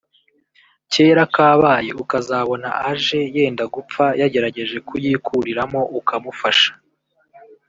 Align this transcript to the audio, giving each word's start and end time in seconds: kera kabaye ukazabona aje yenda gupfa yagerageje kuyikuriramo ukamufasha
kera 0.91 1.23
kabaye 1.35 1.91
ukazabona 2.03 2.69
aje 2.89 3.19
yenda 3.35 3.63
gupfa 3.75 4.05
yagerageje 4.21 4.77
kuyikuriramo 4.87 5.81
ukamufasha 5.99 6.71